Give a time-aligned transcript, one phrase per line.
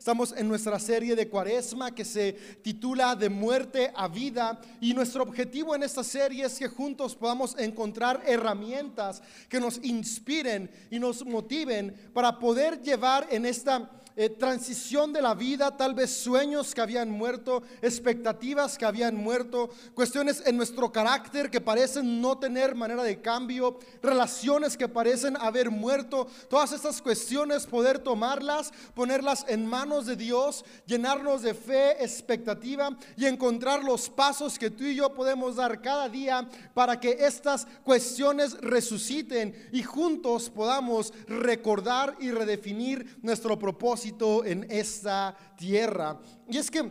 [0.00, 4.58] estamos en nuestra serie de cuaresma que se titula De muerte a vida.
[4.80, 10.70] Y nuestro objetivo en esta serie es que juntos podamos encontrar herramientas que nos inspiren
[10.90, 16.10] y nos motiven para poder llevar en esta eh, transición de la vida, tal vez
[16.10, 22.36] sueños que habían muerto, expectativas que habían muerto, cuestiones en nuestro carácter que parecen no
[22.38, 29.44] tener manera de cambio, relaciones que parecen haber muerto, todas estas cuestiones poder tomarlas, ponerlas
[29.48, 34.96] en manos de Dios, llenarnos de fe, expectativa y encontrar los pasos que tú y
[34.96, 42.32] yo podemos dar cada día para que estas cuestiones resuciten y juntos podamos recordar y
[42.32, 43.99] redefinir nuestro propósito
[44.44, 46.18] en esta tierra.
[46.48, 46.90] Y es que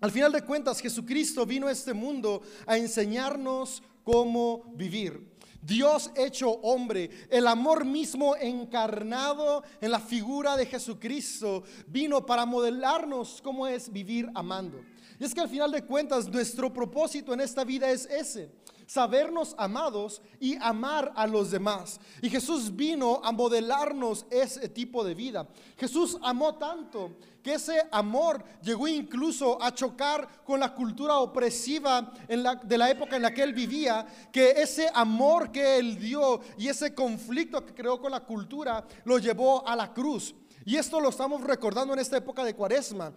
[0.00, 5.36] al final de cuentas Jesucristo vino a este mundo a enseñarnos cómo vivir.
[5.60, 13.40] Dios hecho hombre, el amor mismo encarnado en la figura de Jesucristo, vino para modelarnos
[13.42, 14.80] cómo es vivir amando.
[15.18, 18.50] Y es que al final de cuentas nuestro propósito en esta vida es ese
[18.88, 22.00] sabernos amados y amar a los demás.
[22.22, 25.46] Y Jesús vino a modelarnos ese tipo de vida.
[25.76, 32.78] Jesús amó tanto que ese amor llegó incluso a chocar con la cultura opresiva de
[32.78, 36.94] la época en la que él vivía, que ese amor que él dio y ese
[36.94, 40.34] conflicto que creó con la cultura lo llevó a la cruz.
[40.64, 43.12] Y esto lo estamos recordando en esta época de cuaresma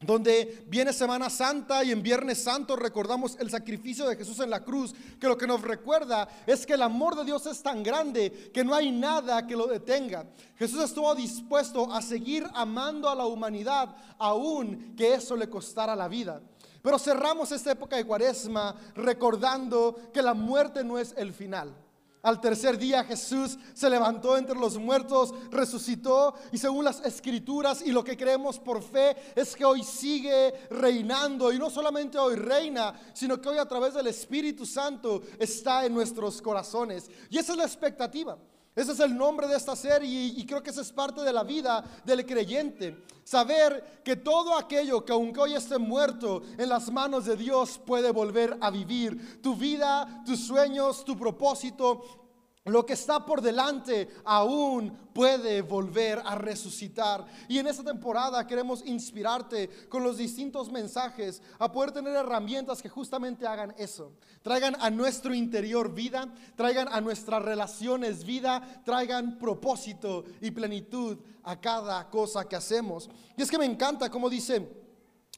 [0.00, 4.64] donde viene Semana Santa y en Viernes Santo recordamos el sacrificio de Jesús en la
[4.64, 8.50] cruz, que lo que nos recuerda es que el amor de Dios es tan grande
[8.52, 10.24] que no hay nada que lo detenga.
[10.56, 16.08] Jesús estuvo dispuesto a seguir amando a la humanidad, aun que eso le costara la
[16.08, 16.40] vida.
[16.80, 21.74] Pero cerramos esta época de cuaresma recordando que la muerte no es el final.
[22.22, 27.92] Al tercer día Jesús se levantó entre los muertos, resucitó y según las escrituras y
[27.92, 32.92] lo que creemos por fe es que hoy sigue reinando y no solamente hoy reina,
[33.14, 37.10] sino que hoy a través del Espíritu Santo está en nuestros corazones.
[37.30, 38.36] Y esa es la expectativa.
[38.74, 41.42] Ese es el nombre de esta serie y, creo que esa es parte de la
[41.42, 43.02] vida del creyente.
[43.24, 48.12] Saber que todo aquello que aunque hoy esté muerto en las manos de Dios puede
[48.12, 49.42] volver a vivir.
[49.42, 52.29] Tu vida, tus sueños, tu propósito,
[52.66, 57.24] lo que está por delante aún puede volver a resucitar.
[57.48, 62.90] Y en esta temporada queremos inspirarte con los distintos mensajes a poder tener herramientas que
[62.90, 64.12] justamente hagan eso.
[64.42, 71.58] Traigan a nuestro interior vida, traigan a nuestras relaciones vida, traigan propósito y plenitud a
[71.58, 73.08] cada cosa que hacemos.
[73.38, 74.68] Y es que me encanta como dice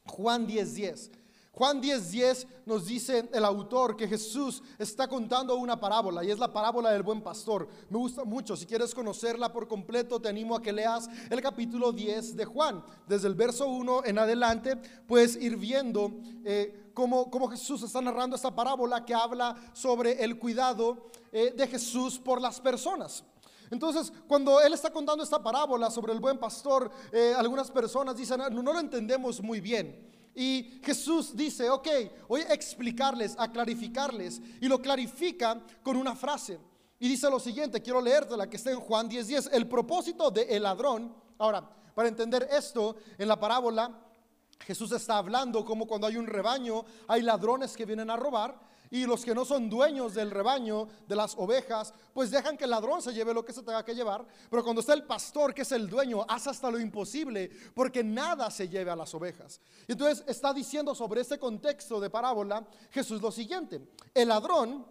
[0.07, 0.75] Juan 10:10.
[0.75, 1.22] 10.
[1.55, 6.39] Juan 10:10 10 nos dice el autor que Jesús está contando una parábola y es
[6.39, 7.69] la parábola del buen pastor.
[7.91, 11.93] Me gusta mucho, si quieres conocerla por completo te animo a que leas el capítulo
[11.93, 12.83] 10 de Juan.
[13.07, 14.77] Desde el verso 1 en adelante
[15.07, 16.13] puedes ir viendo
[16.43, 22.19] eh, cómo, Jesús está narrando esta parábola que habla sobre el cuidado eh, de Jesús
[22.19, 23.25] por las personas.
[23.71, 28.39] Entonces, cuando él está contando esta parábola sobre el buen pastor, eh, algunas personas dicen,
[28.39, 30.12] no, no lo entendemos muy bien.
[30.35, 31.89] Y Jesús dice, ok,
[32.29, 34.41] voy a explicarles, a clarificarles.
[34.61, 36.59] Y lo clarifica con una frase.
[36.99, 38.01] Y dice lo siguiente, quiero
[38.37, 39.25] la que está en Juan 10:10.
[39.25, 41.15] 10, el propósito del ladrón.
[41.39, 43.91] Ahora, para entender esto, en la parábola,
[44.67, 49.07] Jesús está hablando como cuando hay un rebaño, hay ladrones que vienen a robar y
[49.07, 53.01] los que no son dueños del rebaño, de las ovejas, pues dejan que el ladrón
[53.01, 54.27] se lleve lo que se tenga que llevar.
[54.51, 58.51] Pero cuando está el pastor, que es el dueño, hace hasta lo imposible porque nada
[58.51, 59.63] se lleve a las ovejas.
[59.89, 63.81] Entonces está diciendo sobre este contexto de parábola Jesús lo siguiente.
[64.13, 64.85] El ladrón,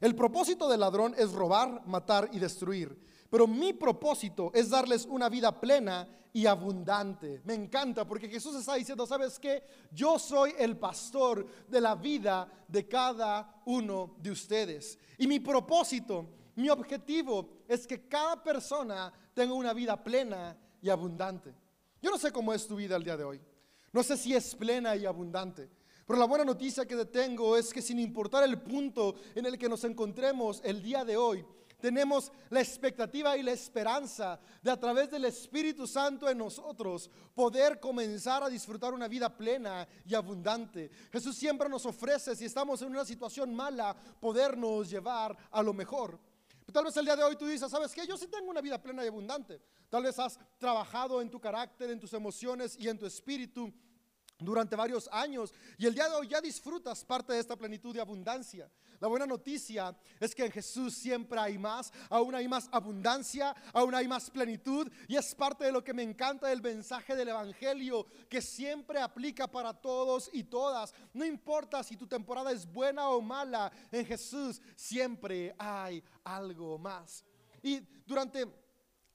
[0.00, 2.98] el propósito del ladrón es robar, matar y destruir.
[3.32, 7.40] Pero mi propósito es darles una vida plena y abundante.
[7.46, 9.62] Me encanta porque Jesús está diciendo, ¿sabes qué?
[9.90, 14.98] Yo soy el pastor de la vida de cada uno de ustedes.
[15.16, 16.26] Y mi propósito,
[16.56, 21.54] mi objetivo es que cada persona tenga una vida plena y abundante.
[22.02, 23.40] Yo no sé cómo es tu vida el día de hoy.
[23.92, 25.70] No sé si es plena y abundante.
[26.06, 29.70] Pero la buena noticia que tengo es que sin importar el punto en el que
[29.70, 31.42] nos encontremos el día de hoy,
[31.82, 37.80] tenemos la expectativa y la esperanza de a través del Espíritu Santo en nosotros poder
[37.80, 40.92] comenzar a disfrutar una vida plena y abundante.
[41.10, 46.20] Jesús siempre nos ofrece, si estamos en una situación mala, podernos llevar a lo mejor.
[46.72, 48.06] Tal vez el día de hoy tú dices, ¿sabes qué?
[48.06, 49.60] Yo sí tengo una vida plena y abundante.
[49.90, 53.72] Tal vez has trabajado en tu carácter, en tus emociones y en tu espíritu
[54.44, 58.00] durante varios años y el día de hoy ya disfrutas parte de esta plenitud de
[58.00, 58.70] abundancia.
[59.00, 63.94] La buena noticia es que en Jesús siempre hay más, aún hay más abundancia, aún
[63.94, 68.06] hay más plenitud y es parte de lo que me encanta del mensaje del Evangelio
[68.28, 70.94] que siempre aplica para todos y todas.
[71.12, 77.24] No importa si tu temporada es buena o mala, en Jesús siempre hay algo más.
[77.62, 78.46] Y durante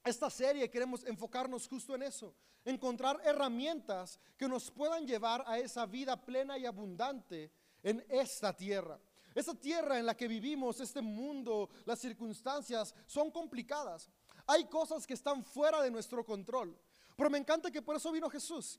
[0.04, 2.34] esta serie queremos enfocarnos justo en eso,
[2.68, 7.50] encontrar herramientas que nos puedan llevar a esa vida plena y abundante
[7.82, 8.98] en esta tierra.
[9.34, 14.10] Esta tierra en la que vivimos, este mundo, las circunstancias son complicadas.
[14.46, 16.76] Hay cosas que están fuera de nuestro control.
[17.16, 18.78] Pero me encanta que por eso vino Jesús.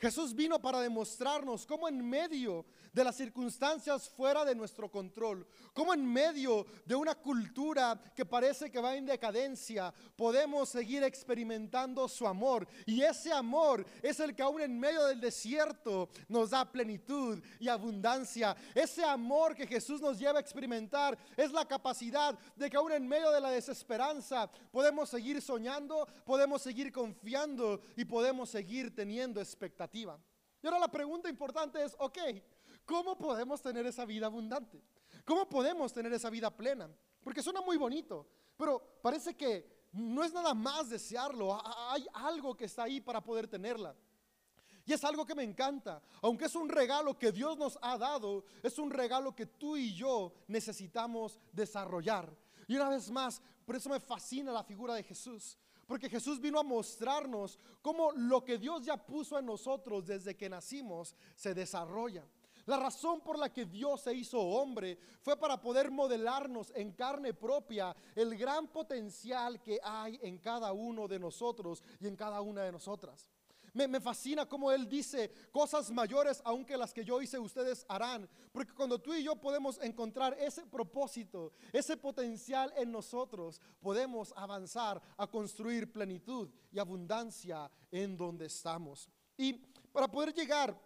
[0.00, 5.92] Jesús vino para demostrarnos cómo en medio de las circunstancias fuera de nuestro control, cómo
[5.92, 12.26] en medio de una cultura que parece que va en decadencia, podemos seguir experimentando su
[12.26, 12.66] amor.
[12.86, 17.68] Y ese amor es el que aún en medio del desierto nos da plenitud y
[17.68, 18.56] abundancia.
[18.74, 23.06] Ese amor que Jesús nos lleva a experimentar es la capacidad de que aún en
[23.06, 29.89] medio de la desesperanza podemos seguir soñando, podemos seguir confiando y podemos seguir teniendo expectativas.
[29.92, 32.18] Y ahora la pregunta importante es, ok,
[32.84, 34.82] ¿cómo podemos tener esa vida abundante?
[35.24, 36.90] ¿Cómo podemos tener esa vida plena?
[37.22, 38.26] Porque suena muy bonito,
[38.56, 41.58] pero parece que no es nada más desearlo,
[41.90, 43.94] hay algo que está ahí para poder tenerla.
[44.86, 48.44] Y es algo que me encanta, aunque es un regalo que Dios nos ha dado,
[48.62, 52.34] es un regalo que tú y yo necesitamos desarrollar.
[52.66, 55.58] Y una vez más, por eso me fascina la figura de Jesús,
[55.90, 60.48] porque Jesús vino a mostrarnos cómo lo que Dios ya puso en nosotros desde que
[60.48, 62.24] nacimos se desarrolla.
[62.66, 67.34] La razón por la que Dios se hizo hombre fue para poder modelarnos en carne
[67.34, 72.62] propia el gran potencial que hay en cada uno de nosotros y en cada una
[72.62, 73.28] de nosotras.
[73.72, 78.28] Me, fascina como Él dice, cosas mayores aunque las que yo hice ustedes harán.
[78.52, 85.00] Porque cuando tú y yo podemos encontrar ese propósito, ese potencial en nosotros, podemos avanzar
[85.16, 89.08] a construir plenitud y abundancia en donde estamos.
[89.36, 89.52] Y
[89.92, 90.78] para poder llegar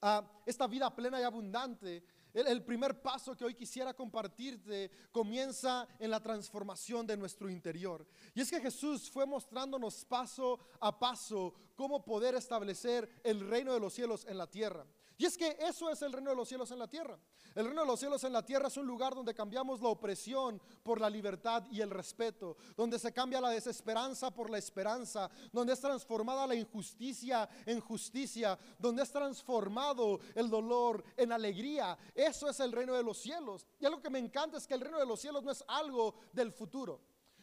[0.00, 2.02] a esta vida plena y abundante,
[2.34, 8.06] el, primer paso que hoy quisiera compartirte comienza en la transformación de nuestro interior.
[8.34, 13.80] Y es que Jesús fue mostrándonos paso a paso cómo poder establecer el reino de
[13.80, 14.86] los cielos en la tierra.
[15.22, 17.16] Y es que eso es el reino de los cielos en la tierra.
[17.54, 20.60] El reino de los cielos en la tierra es un lugar donde cambiamos la opresión
[20.82, 25.74] por la libertad y el respeto, donde se cambia la desesperanza por la esperanza, donde
[25.74, 31.96] es transformada la injusticia en justicia, donde es transformado el dolor en alegría.
[32.16, 33.64] Eso es el reino de los cielos.
[33.78, 36.16] Y algo que me encanta es que el reino de los cielos no es algo
[36.32, 37.00] del futuro.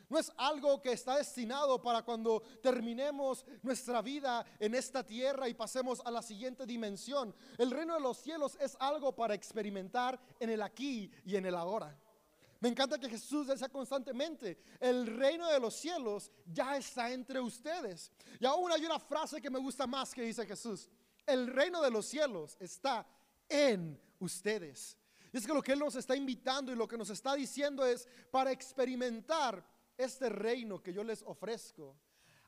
[0.09, 5.53] No es algo que está destinado para cuando terminemos nuestra vida en esta tierra y
[5.53, 7.33] pasemos a la siguiente dimensión.
[7.57, 11.55] El reino de los cielos es algo para experimentar en el aquí y en el
[11.55, 11.95] ahora.
[12.59, 18.11] Me encanta que Jesús decía constantemente, el reino de los cielos ya está entre ustedes.
[18.39, 20.89] Y aún hay una frase que me gusta más que dice Jesús,
[21.25, 23.07] el reino de los cielos está
[23.47, 24.97] en ustedes.
[25.31, 27.85] Y es que lo que Él nos está invitando y lo que nos está diciendo
[27.85, 29.63] es para experimentar
[29.99, 31.95] este reino que yo les ofrezco,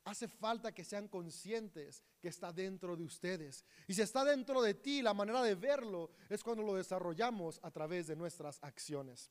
[0.05, 3.65] hace falta que sean conscientes que está dentro de ustedes.
[3.87, 7.69] Y si está dentro de ti, la manera de verlo es cuando lo desarrollamos a
[7.69, 9.29] través de nuestras acciones.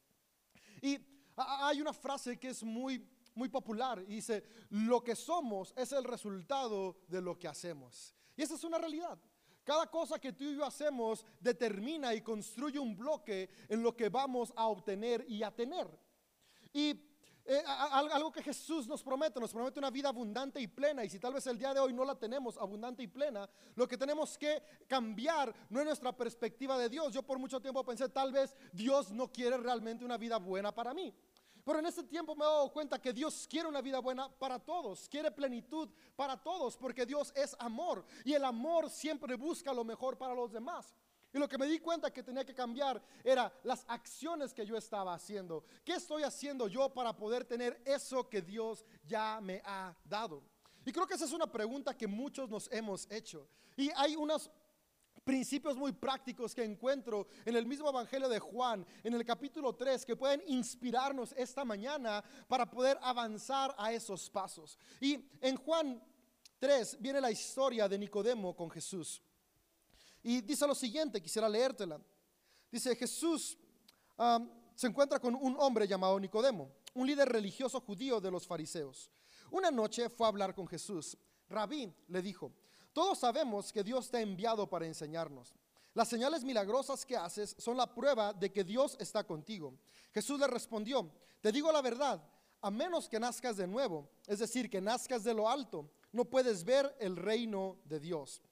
[0.82, 0.99] Y
[1.37, 6.05] hay una frase que es muy muy popular y dice, lo que somos es el
[6.05, 8.14] resultado de lo que hacemos.
[8.37, 9.19] Y esa es una realidad.
[9.64, 14.09] Cada cosa que tú y yo hacemos determina y construye un bloque en lo que
[14.09, 15.87] vamos a obtener y a tener.
[16.73, 16.95] Y
[17.52, 21.04] eh, algo que Jesús nos promete, nos promete una vida abundante y plena.
[21.04, 23.88] Y si tal vez el día de hoy no la tenemos abundante y plena, lo
[23.88, 27.12] que tenemos que cambiar no es nuestra perspectiva de Dios.
[27.12, 30.95] Yo por mucho tiempo pensé, tal vez Dios no quiere realmente una vida buena para
[30.95, 31.12] mí.
[31.64, 34.61] Pero en este tiempo me he dado cuenta que Dios quiere una vida buena para
[34.61, 39.83] todos, quiere plenitud para todos, porque Dios es amor y el amor siempre busca lo
[39.83, 40.95] mejor para los demás.
[41.32, 44.76] Y lo que me di cuenta que tenía que cambiar era las acciones que yo
[44.76, 45.64] estaba haciendo.
[45.84, 50.42] ¿Qué estoy haciendo yo para poder tener eso que Dios ya me ha dado?
[50.84, 53.49] Y creo que esa es una pregunta que muchos nos hemos hecho.
[53.76, 54.50] Y hay unos
[55.22, 60.04] principios muy prácticos que encuentro en el mismo Evangelio de Juan, en el capítulo 3,
[60.04, 64.78] que pueden inspirarnos esta mañana para poder avanzar a esos pasos.
[65.00, 66.02] Y en Juan
[66.58, 69.22] 3 viene la historia de Nicodemo con Jesús.
[70.23, 72.00] Y dice lo siguiente, quisiera leértela.
[72.71, 73.59] Dice, Jesús
[74.75, 79.11] se encuentra con un hombre llamado Nicodemo, un líder religioso judío de los fariseos.
[79.50, 81.17] Una noche fue a hablar con Jesús.
[81.49, 82.53] Rabí le dijo,
[82.93, 85.55] todos sabemos que Dios te ha enviado para enseñarnos.
[85.95, 89.75] Las señales milagrosas que haces son la prueba de que Dios está contigo.
[90.12, 91.11] Jesús le respondió,
[91.41, 92.23] te digo la verdad,
[92.61, 96.62] a menos que nazcas de nuevo, es decir, que nazcas de lo alto, no puedes
[96.65, 98.43] ver el reino de Dios.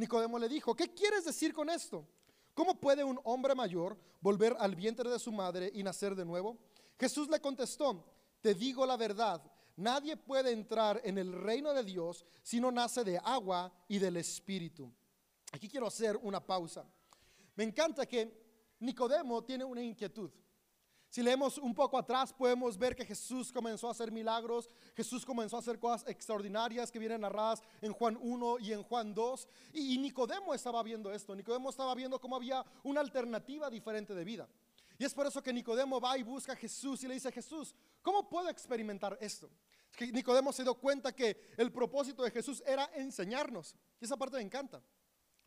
[0.00, 2.08] Nicodemo le dijo, ¿qué quieres decir con esto?
[2.54, 6.56] ¿Cómo puede un hombre mayor volver al vientre de su madre y nacer de nuevo?
[6.98, 8.02] Jesús le contestó,
[8.40, 9.42] te digo la verdad,
[9.76, 14.16] nadie puede entrar en el reino de Dios si no nace de agua y del
[14.16, 14.90] Espíritu.
[15.52, 16.86] Aquí quiero hacer una pausa.
[17.54, 20.30] Me encanta que Nicodemo tiene una inquietud.
[21.10, 25.56] Si leemos un poco atrás, podemos ver que Jesús comenzó a hacer milagros, Jesús comenzó
[25.56, 29.48] a hacer cosas extraordinarias que vienen narradas en Juan 1 y en Juan 2.
[29.72, 34.48] Y, Nicodemo estaba viendo esto, Nicodemo estaba viendo cómo había una alternativa diferente de vida.
[34.98, 37.74] Y es por eso que Nicodemo va y busca a Jesús y le dice, Jesús,
[38.02, 39.50] ¿cómo puedo experimentar esto?
[40.12, 43.74] Nicodemo se dio cuenta que el propósito de Jesús era enseñarnos.
[44.00, 44.80] Y esa parte me encanta.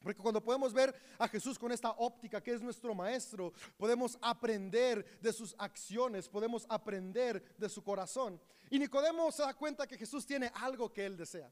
[0.03, 5.19] Porque cuando podemos ver a Jesús con esta óptica que es nuestro maestro, podemos aprender
[5.22, 8.39] de sus acciones, podemos aprender de su corazón.
[8.69, 11.50] Y Nicodemo se da cuenta que Jesús tiene algo que él desea.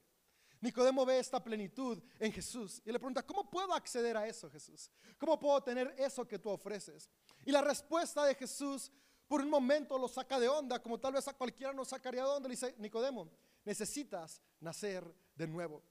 [0.60, 4.92] Nicodemo ve esta plenitud en Jesús y le pregunta, ¿cómo puedo acceder a eso, Jesús?
[5.18, 7.10] ¿Cómo puedo tener eso que tú ofreces?
[7.46, 8.92] Y la respuesta de Jesús
[9.28, 12.30] por un momento lo saca de onda, como tal vez a cualquiera nos sacaría de
[12.30, 12.50] onda.
[12.50, 13.32] Le dice, Nicodemo,
[13.64, 15.04] necesitas nacer
[15.36, 15.82] de nuevo.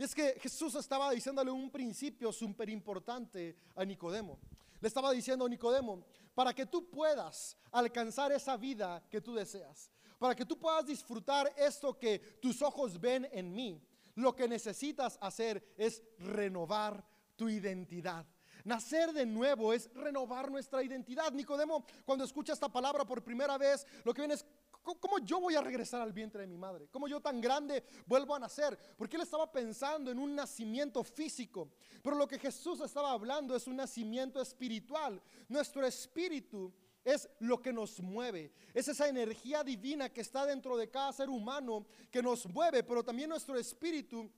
[0.00, 4.38] Y es que Jesús estaba diciéndole un principio súper importante a Nicodemo.
[4.80, 6.02] Le estaba diciendo Nicodemo,
[6.34, 11.52] para que tú puedas alcanzar esa vida que tú deseas, para que tú puedas disfrutar
[11.54, 13.78] esto que tus ojos ven en mí,
[14.14, 18.24] lo que necesitas hacer es renovar tu identidad.
[18.64, 21.30] Nacer de nuevo es renovar nuestra identidad.
[21.32, 24.46] Nicodemo, cuando escucha esta palabra por primera vez, lo que viene es
[24.82, 26.88] ¿Cómo yo voy a regresar al vientre de mi madre?
[26.90, 28.78] ¿Cómo yo tan grande vuelvo a nacer?
[28.96, 31.70] Porque él estaba pensando en un nacimiento físico.
[32.02, 35.20] Pero lo que Jesús estaba hablando es un nacimiento espiritual.
[35.48, 36.72] Nuestro espíritu
[37.04, 38.52] es lo que nos mueve.
[38.74, 42.82] Es esa energía divina que está dentro de cada ser humano que nos mueve.
[42.82, 44.30] Pero también nuestro espíritu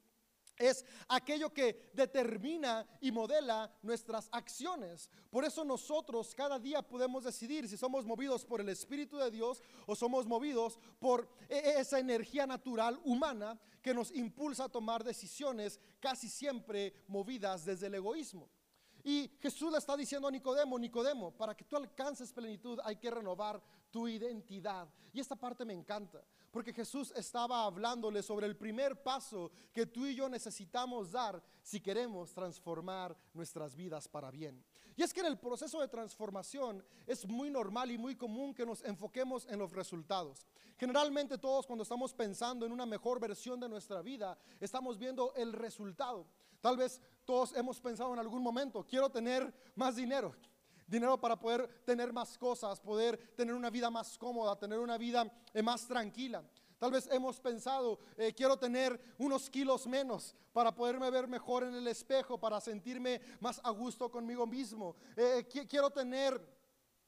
[0.56, 5.10] es aquello que determina y modela nuestras acciones.
[5.30, 9.62] Por eso nosotros cada día podemos decidir si somos movidos por el Espíritu de Dios
[9.86, 15.02] o somos movidos por e, e, esa energía natural humana que nos impulsa a tomar
[15.02, 18.48] decisiones casi siempre movidas desde el egoísmo.
[19.04, 23.10] Y Jesús le está diciendo a Nicodemo, Nicodemo, para que tú alcances plenitud hay que
[23.10, 24.88] renovar tu identidad.
[25.12, 30.06] Y esta parte me encanta, porque Jesús estaba hablándole sobre el primer paso que tú
[30.06, 34.62] y yo necesitamos dar si queremos transformar nuestras vidas para bien.
[34.94, 38.66] Y es que en el proceso de transformación es muy normal y muy común que
[38.66, 40.46] nos enfoquemos en los resultados.
[40.76, 45.54] Generalmente todos cuando estamos pensando en una mejor versión de nuestra vida, estamos viendo el
[45.54, 46.26] resultado.
[46.60, 50.34] Tal vez todos hemos pensado en algún momento, quiero tener más dinero,
[50.86, 55.30] dinero para poder tener más cosas, poder tener una vida más cómoda, tener una vida
[55.54, 56.42] eh, más tranquila.
[56.78, 61.74] Tal vez hemos pensado, eh, quiero tener unos kilos menos para poderme ver mejor en
[61.74, 64.96] el espejo, para sentirme más a gusto conmigo mismo.
[65.16, 66.40] Eh, quiero tener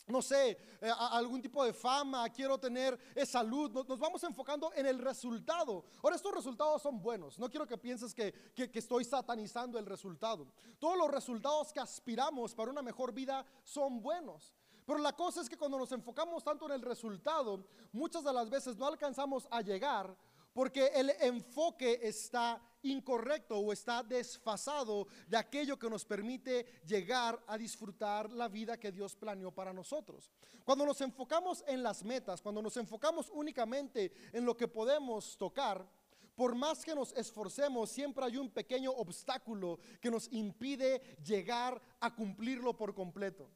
[0.06, 3.70] no sé, eh, algún tipo de fama, quiero tener eh, salud.
[3.70, 5.84] Nos, vamos enfocando en el resultado.
[6.02, 7.38] Ahora, estos resultados son buenos.
[7.38, 10.46] No quiero que pienses que, que, estoy satanizando el resultado.
[10.78, 14.52] Todos los resultados que aspiramos para una mejor vida son buenos.
[14.87, 18.50] Pero la cosa es que cuando nos enfocamos tanto en el resultado, muchas de las
[18.50, 20.14] veces no alcanzamos a llegar
[20.54, 27.59] porque el enfoque está incorrecto o está desfasado de aquello que nos permite llegar a
[27.59, 30.31] disfrutar la vida que Dios planeó para nosotros.
[30.64, 35.87] Cuando nos enfocamos en las metas, cuando nos enfocamos únicamente en lo que podemos tocar,
[36.35, 42.14] por más que nos esforcemos, siempre hay un pequeño obstáculo que nos impide llegar a
[42.14, 43.49] cumplirlo por completo.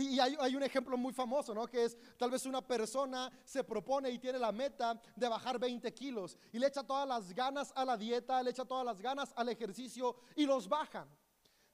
[0.00, 1.66] Y, hay, un ejemplo muy famoso, ¿no?
[1.66, 5.92] Que es tal vez una persona se propone y tiene la meta de bajar 20
[5.92, 9.32] kilos y le echa todas las ganas a la dieta, le echa todas las ganas
[9.34, 11.08] al ejercicio y los baja.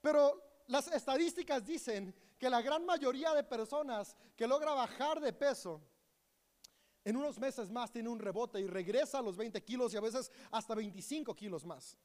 [0.00, 5.82] Pero las estadísticas dicen que la gran mayoría de personas que logra bajar de peso,
[7.04, 10.00] en unos meses más tiene un rebote y regresa a los 20 kilos y a
[10.00, 11.98] veces hasta 25 kilos más.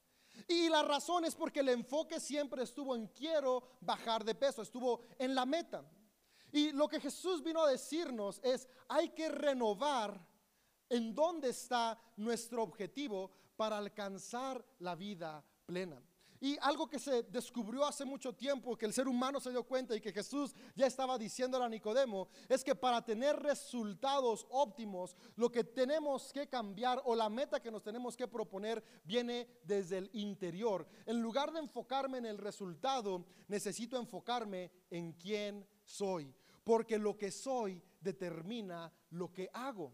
[0.50, 5.00] Y la razón es porque el enfoque siempre estuvo en quiero bajar de peso, estuvo
[5.18, 5.90] en la meta.
[6.52, 10.20] Y lo que Jesús vino a decirnos es, hay que renovar
[10.90, 16.02] en dónde está nuestro objetivo para alcanzar la vida plena.
[16.42, 19.94] Y algo que se descubrió hace mucho tiempo, que el ser humano se dio cuenta
[19.94, 25.52] y que Jesús ya estaba diciendo a Nicodemo, es que para tener resultados óptimos, lo
[25.52, 30.10] que tenemos que cambiar o la meta que nos tenemos que proponer viene desde el
[30.14, 30.88] interior.
[31.06, 37.32] En lugar de enfocarme en el resultado, necesito enfocarme en quién soy, porque lo que
[37.32, 39.92] soy determina lo que hago.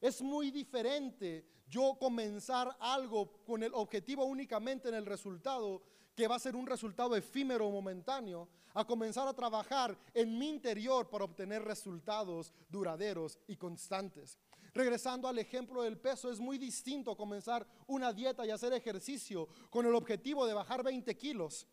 [0.00, 5.82] Es muy diferente yo comenzar algo con el objetivo únicamente en el resultado,
[6.16, 10.48] que va a ser un resultado efímero o momentáneo, a comenzar a trabajar en mi
[10.48, 14.38] interior para obtener resultados duraderos y constantes.
[14.72, 19.86] Regresando al ejemplo del peso, es muy distinto comenzar una dieta y hacer ejercicio con
[19.86, 21.66] el objetivo de bajar 20 kilos,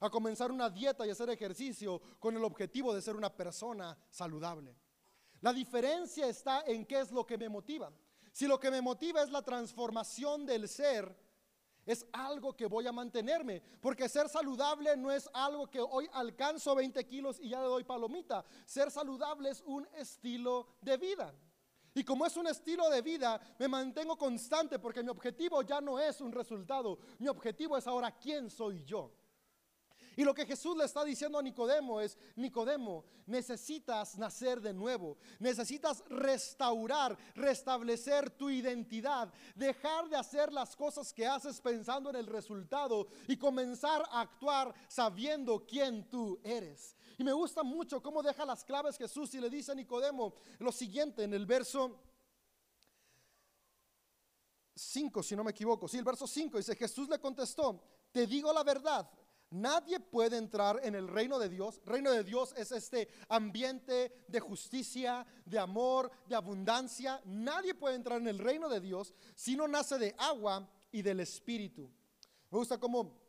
[0.00, 4.74] a comenzar una dieta y hacer ejercicio con el objetivo de ser una persona saludable.
[5.40, 7.92] La diferencia está en qué es lo que me motiva.
[8.32, 11.14] Si lo que me motiva es la transformación del ser,
[11.86, 16.74] es algo que voy a mantenerme, porque ser saludable no es algo que hoy alcanzo
[16.74, 18.44] 20 kilos y ya le doy palomita.
[18.64, 21.34] Ser saludable es un estilo de vida.
[21.92, 25.98] Y como es un estilo de vida, me mantengo constante porque mi objetivo ya no
[25.98, 29.12] es un resultado, mi objetivo es ahora quién soy yo.
[30.16, 35.18] Y lo que Jesús le está diciendo a Nicodemo es, Nicodemo, necesitas nacer de nuevo,
[35.38, 42.26] necesitas restaurar, restablecer tu identidad, dejar de hacer las cosas que haces pensando en el
[42.26, 46.96] resultado y comenzar a actuar sabiendo quién tú eres.
[47.18, 50.72] Y me gusta mucho cómo deja las claves Jesús y le dice a Nicodemo lo
[50.72, 52.00] siguiente en el verso
[54.74, 55.86] 5, si no me equivoco.
[55.86, 59.08] Sí, el verso 5 dice, Jesús le contestó, te digo la verdad,
[59.50, 61.80] Nadie puede entrar en el reino de Dios.
[61.84, 67.20] Reino de Dios es este ambiente de justicia, de amor, de abundancia.
[67.24, 71.18] Nadie puede entrar en el reino de Dios si no nace de agua y del
[71.18, 71.90] Espíritu.
[72.50, 73.20] Me gusta cómo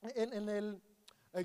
[0.00, 0.80] en, el,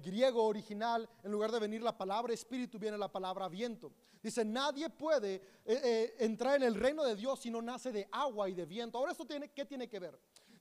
[0.02, 3.92] griego original, en lugar de venir la palabra espíritu, viene la palabra viento.
[4.22, 8.08] Dice, nadie puede eh, eh, entrar en el reino de Dios si no nace de
[8.12, 8.98] agua y de viento.
[8.98, 10.20] Ahora, ¿esto tiene, qué tiene que ver?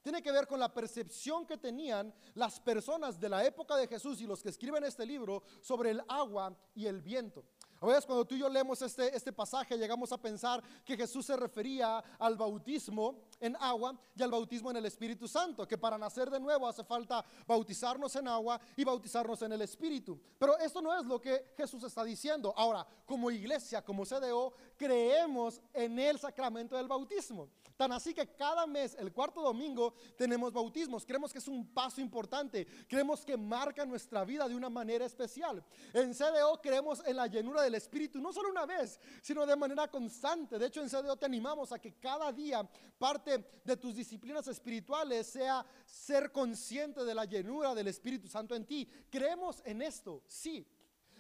[0.09, 4.19] Tiene que ver con la percepción que tenían las personas de la época de Jesús
[4.23, 7.45] y los que escriben este libro sobre el agua y el viento.
[7.79, 11.27] A veces cuando tú y yo leemos este, este pasaje llegamos a pensar que Jesús
[11.27, 15.97] se refería al bautismo en agua y al bautismo en el Espíritu Santo, que para
[15.97, 20.21] nacer de nuevo hace falta bautizarnos en agua y bautizarnos en el Espíritu.
[20.39, 22.53] Pero esto no es lo que Jesús está diciendo.
[22.57, 27.49] Ahora, como iglesia, como CDO, creemos en el sacramento del bautismo.
[27.77, 31.07] Tan así que cada mes, el cuarto domingo, tenemos bautismos.
[31.07, 32.67] Creemos que es un paso importante.
[32.89, 35.65] Creemos que marca nuestra vida de una manera especial.
[35.93, 39.55] En CDO creemos en la llenura de el Espíritu, no solo una vez, sino de
[39.55, 40.59] manera constante.
[40.59, 43.28] De hecho, en CDO te animamos a que cada día parte
[43.65, 48.89] de tus disciplinas espirituales sea ser consciente de la llenura del Espíritu Santo en ti.
[49.11, 50.67] Creemos en esto, sí.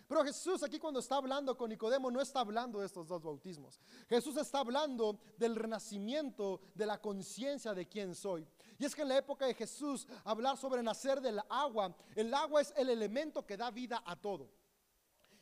[0.09, 3.79] Pero Jesús aquí cuando está hablando con Nicodemo no está hablando de estos dos bautismos.
[4.09, 8.47] Jesús está hablando del renacimiento de la conciencia de quién soy.
[8.79, 12.63] Y es que en la época de Jesús hablar sobre nacer del agua, el agua
[12.63, 14.49] es el elemento que da vida a todo.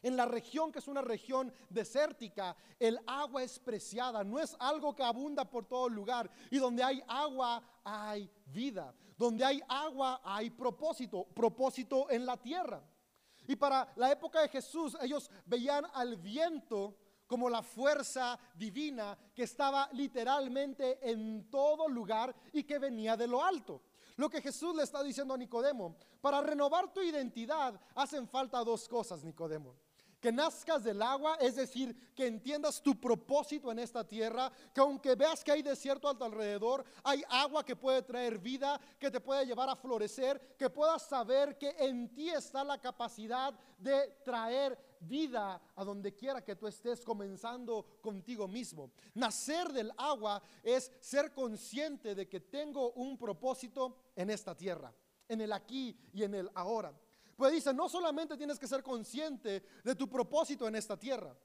[0.03, 4.95] En la región que es una región desértica, el agua es preciada, no es algo
[4.95, 6.31] que abunda por todo lugar.
[6.51, 8.95] Y donde hay agua hay vida.
[9.17, 12.83] Donde hay agua hay propósito, propósito en la tierra.
[13.49, 19.45] Y para la época de Jesús, ellos veían al viento como la fuerza divina que
[19.45, 23.83] estaba literalmente en todo lugar y que venía de lo alto.
[24.17, 28.89] Lo que Jesús le está diciendo a Nicodemo, para renovar tu identidad hacen falta dos
[28.89, 29.86] cosas, Nicodemo
[30.27, 35.15] que nazcas del agua, es decir, que entiendas tu propósito en esta tierra, que aunque
[35.15, 39.71] veas que hay desierto alrededor, hay agua que puede traer vida, que te puede llevar
[39.71, 45.85] a florecer, que puedas saber que en ti está la capacidad de traer vida a
[45.85, 48.91] donde quiera que tú estés comenzando contigo mismo.
[49.15, 54.93] Nacer del agua es ser consciente de que tengo un propósito en esta tierra,
[55.29, 56.93] en el aquí y en el ahora.
[57.37, 61.37] Pues dice, no solamente tienes que ser consciente de tu propósito en esta tierra,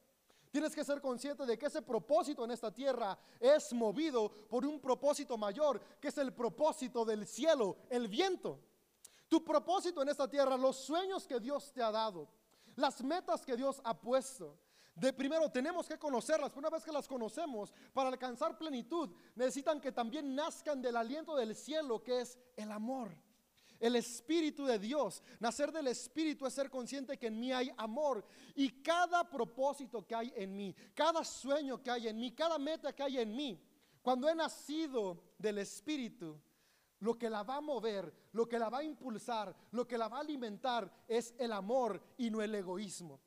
[0.50, 4.80] tienes que ser consciente de que ese propósito en esta tierra es movido por un
[4.80, 8.60] propósito mayor, que es el propósito del cielo, el viento.
[9.28, 12.30] Tu propósito en esta tierra, los sueños que Dios te ha dado,
[12.76, 14.58] las metas que Dios ha puesto.
[14.96, 19.92] De primero tenemos que conocerlas, una vez que las conocemos, para alcanzar plenitud, necesitan que
[19.92, 23.16] también nazcan del aliento del cielo, que es el amor
[23.82, 25.22] el Espíritu de Dios.
[25.40, 28.24] Nacer del Espíritu es ser consciente que en mí hay amor
[28.56, 32.94] y cada propósito que hay en mí, cada sueño que hay en mí, cada meta
[32.94, 33.60] que hay en mí,
[34.02, 36.40] cuando he nacido del Espíritu,
[37.00, 40.08] lo que la va a mover, lo que la va a impulsar, lo que la
[40.08, 43.20] va a alimentar es el amor y no el egoísmo.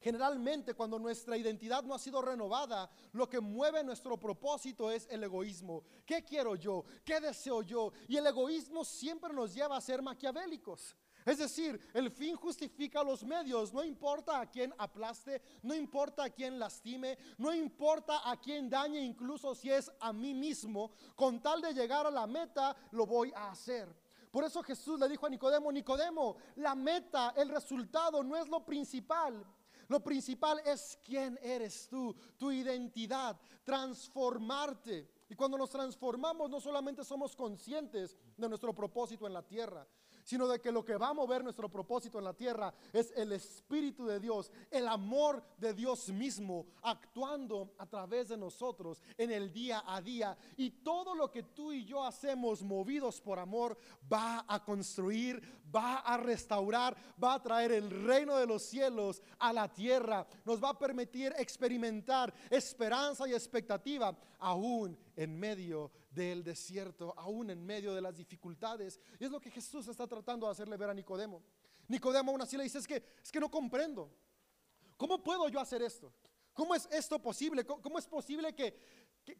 [0.00, 5.22] Generalmente cuando nuestra identidad no ha sido renovada, lo que mueve nuestro propósito es el
[5.24, 5.84] egoísmo.
[6.06, 6.84] ¿Qué quiero yo?
[7.04, 7.92] ¿Qué deseo yo?
[8.08, 10.96] Y el egoísmo siempre nos lleva a ser maquiavélicos.
[11.26, 13.74] Es decir, el fin justifica los medios.
[13.74, 19.00] No importa a quién aplaste, no importa a quién lastime, no importa a quién dañe,
[19.00, 23.32] incluso si es a mí mismo, con tal de llegar a la meta, lo voy
[23.36, 23.94] a hacer.
[24.30, 28.64] Por eso Jesús le dijo a Nicodemo, Nicodemo, la meta, el resultado no es lo
[28.64, 29.44] principal.
[29.90, 35.10] Lo principal es quién eres tú, tu identidad, transformarte.
[35.28, 39.84] Y cuando nos transformamos no solamente somos conscientes de nuestro propósito en la tierra,
[40.30, 43.32] sino de que lo que va a mover nuestro propósito en la tierra es el
[43.32, 49.52] Espíritu de Dios, el amor de Dios mismo actuando a través de nosotros en el
[49.52, 50.38] día a día.
[50.56, 53.76] Y todo lo que tú y yo hacemos movidos por amor
[54.10, 55.42] va a construir,
[55.74, 60.24] va a restaurar, va a traer el reino de los cielos a la tierra.
[60.44, 67.64] Nos va a permitir experimentar esperanza y expectativa aún en medio del desierto, aún en
[67.64, 69.00] medio de las dificultades.
[69.18, 71.42] Y es lo que Jesús está tratando de hacerle ver a Nicodemo.
[71.88, 74.10] Nicodemo aún así le dice, es que, es que no comprendo.
[74.96, 76.12] ¿Cómo puedo yo hacer esto?
[76.52, 77.64] ¿Cómo es esto posible?
[77.64, 78.76] ¿Cómo, es posible que,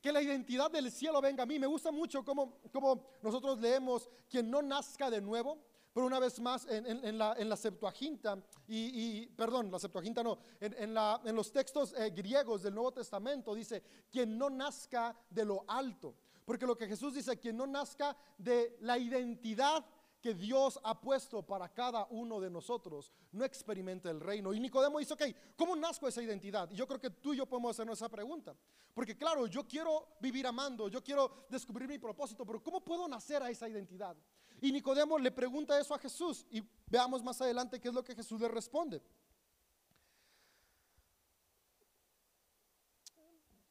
[0.00, 1.58] que, la identidad del cielo venga a mí?
[1.58, 5.58] Me gusta mucho cómo, cómo nosotros leemos quien no nazca de nuevo.
[5.92, 10.94] Pero una vez más, en, la, en la, Septuaginta, y, perdón, la Septuaginta no, en,
[10.94, 15.64] la, en los textos eh, griegos del Nuevo Testamento dice, quien no nazca de lo
[15.66, 16.14] alto.
[16.50, 19.86] Porque lo que Jesús dice, quien no nazca de la identidad
[20.20, 24.52] que Dios ha puesto para cada uno de nosotros, no experimenta el reino.
[24.52, 25.22] Y Nicodemo dice, ok,
[25.54, 26.68] ¿cómo nazco esa identidad?
[26.72, 28.56] Y yo creo que tú y yo podemos hacernos esa pregunta.
[28.92, 33.40] Porque claro, yo quiero vivir amando, yo quiero descubrir mi propósito, pero ¿cómo puedo nacer
[33.44, 34.16] a esa identidad?
[34.60, 38.16] Y Nicodemo le pregunta eso a Jesús y veamos más adelante qué es lo que
[38.16, 39.00] Jesús le responde.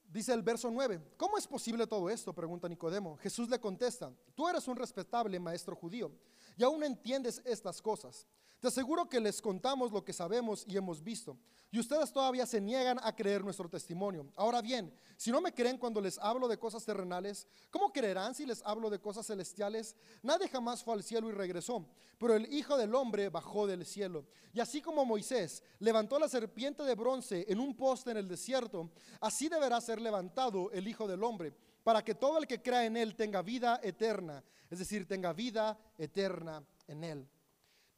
[0.10, 2.34] Dice el verso 9, ¿cómo es posible todo esto?
[2.34, 3.16] Pregunta Nicodemo.
[3.18, 6.12] Jesús le contesta, tú eres un respetable maestro judío
[6.58, 8.26] y aún entiendes estas cosas.
[8.60, 11.38] Te aseguro que les contamos lo que sabemos y hemos visto,
[11.72, 14.34] y ustedes todavía se niegan a creer nuestro testimonio.
[14.36, 18.46] Ahora bien, si no me creen cuando les hablo de cosas terrenales, ¿cómo creerán si
[18.46, 19.96] les hablo de cosas celestiales?
[20.24, 21.86] Nadie jamás fue al cielo y regresó,
[22.18, 24.26] pero el Hijo del Hombre bajó del cielo.
[24.52, 28.90] Y así como Moisés levantó la serpiente de bronce en un poste en el desierto,
[29.22, 32.98] así deberá ser levantado el Hijo del Hombre para que todo el que crea en
[32.98, 37.30] Él tenga vida eterna, es decir, tenga vida eterna en Él.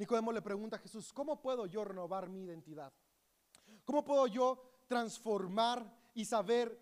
[0.02, 2.92] Nicodemo le pregunta a Jesús, ¿cómo puedo yo renovar mi identidad?
[3.86, 6.76] ¿Cómo puedo yo transformar y saber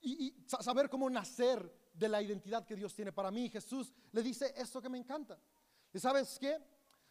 [0.00, 3.48] y, saber cómo nacer de la identidad que Dios tiene para mí?
[3.48, 5.38] Jesús le dice esto que me encanta.
[5.92, 6.58] ¿Y sabes qué?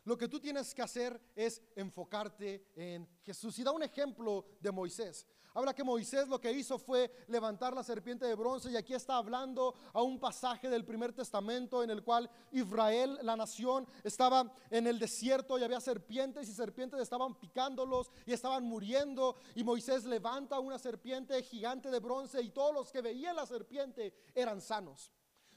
[0.03, 3.57] Lo que tú tienes que hacer es enfocarte en Jesús.
[3.57, 5.25] Y da un ejemplo de Moisés.
[5.55, 9.15] Habla que Moisés lo que hizo fue levantar la serpiente de bronce y aquí está
[9.15, 14.85] hablando a un pasaje del primer testamento en el cual Israel, la nación, estaba en
[14.85, 20.59] el desierto y había serpientes y serpientes estaban picándolos y estaban muriendo y Moisés levanta
[20.59, 25.09] una serpiente gigante de bronce y todos los que veían la serpiente eran sanos.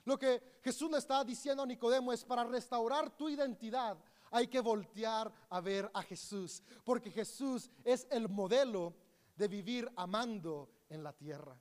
[0.04, 3.98] Lo que Jesús le está diciendo a Nicodemo es para restaurar tu identidad
[4.30, 8.94] hay que voltear a ver a Jesús, porque Jesús es el modelo
[9.38, 11.57] de vivir amando en la tierra.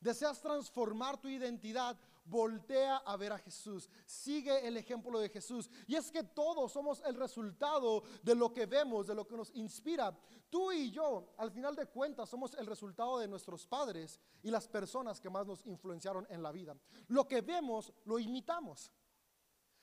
[0.00, 5.70] Deseas transformar tu identidad, voltea a ver a Jesús, sigue el ejemplo de Jesús.
[5.86, 9.54] Y es que todos somos el resultado de lo que vemos, de lo que nos
[9.54, 10.12] inspira.
[10.50, 14.66] Tú y yo, al final de cuentas, somos el resultado de nuestros padres y las
[14.66, 16.76] personas que más nos influenciaron en la vida.
[17.06, 18.90] Lo que vemos, lo imitamos.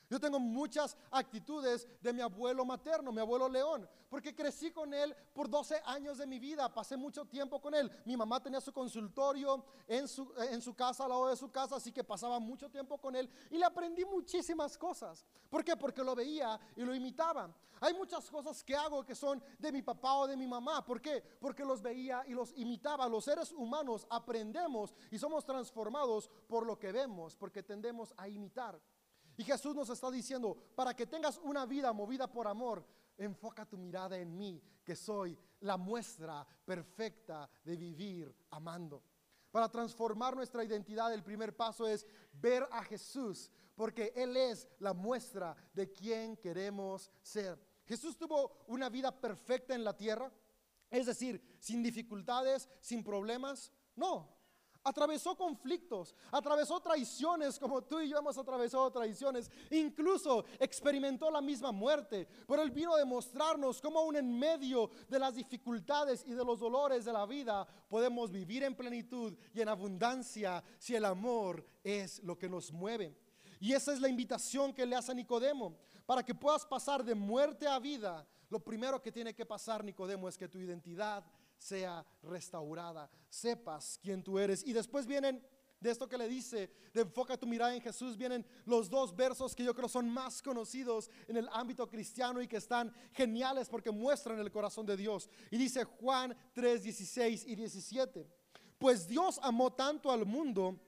[0.10, 5.16] Yo tengo muchas actitudes de mi abuelo materno, mi abuelo León, porque crecí con él
[5.34, 7.92] por 12 años de mi vida, pasé mucho tiempo con él.
[8.06, 12.04] Mi mamá tenía su consultorio en su, casa, al lado de su casa, así que
[12.04, 15.24] pasaba mucho tiempo con él y le aprendí muchísimas cosas.
[15.48, 15.78] ¿Por qué?
[15.78, 17.54] Porque lo veía y lo imitaba.
[17.80, 20.84] Hay muchas cosas que hago que son de mi papá o de mi mamá.
[20.84, 21.22] ¿Por qué?
[21.40, 23.08] Porque los veía y los imitaba.
[23.08, 28.82] Los seres humanos aprendemos y somos transformados por lo que vemos, porque tendemos a imitar.
[29.40, 32.86] Y Jesús nos está diciendo, para que tengas una vida movida por amor,
[33.18, 39.02] enfoca tu mirada en mí, que soy la muestra perfecta de vivir amando.
[39.50, 44.94] Para transformar nuestra identidad, el primer paso es ver a Jesús, porque Él es la
[44.94, 47.58] muestra de quién queremos ser.
[47.86, 50.30] Jesús tuvo una vida perfecta en la tierra,
[50.90, 53.72] es decir, sin dificultades, sin problemas.
[53.96, 54.38] No,
[54.90, 61.72] atravesó conflictos, atravesó traiciones como tú y yo hemos atravesado traiciones, incluso experimentó la misma
[61.72, 66.44] muerte, pero Él vino a demostrarnos cómo aún en medio de las dificultades y de
[66.44, 71.64] los dolores de la vida podemos vivir en plenitud y en abundancia si el amor
[71.84, 73.16] es lo que nos mueve.
[73.60, 75.78] Y esa es la invitación que le hace a Nicodemo.
[76.06, 80.28] Para que puedas pasar de muerte a vida, lo primero que tiene que pasar, Nicodemo,
[80.28, 81.24] es que tu identidad
[81.60, 84.66] sea restaurada, sepas quién tú eres.
[84.66, 85.46] Y después vienen
[85.80, 89.56] de esto que le dice, de enfoca tu mirada en Jesús, vienen los dos versos
[89.56, 93.92] que yo creo son más conocidos en el ámbito cristiano y que están geniales porque
[93.92, 95.30] muestran el corazón de Dios.
[95.52, 98.28] Y dice Juan 3, 16 y 17,
[98.78, 100.80] pues Dios amó tanto al mundo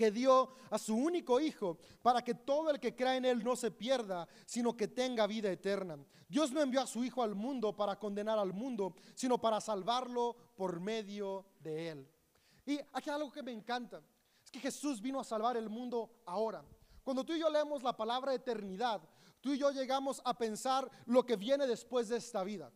[0.00, 3.54] que dio a su único Hijo para que todo el que crea en Él no
[3.54, 5.98] se pierda, sino que tenga vida eterna.
[6.26, 10.34] Dios no envió a su Hijo al mundo para condenar al mundo, sino para salvarlo
[10.56, 12.08] por medio de Él.
[12.64, 14.00] Y aquí hay algo que me encanta,
[14.42, 16.64] es que Jesús vino a salvar el mundo ahora.
[17.04, 19.02] Cuando tú y yo leemos la palabra eternidad,
[19.42, 22.72] tú y yo llegamos a pensar lo que viene después de esta vida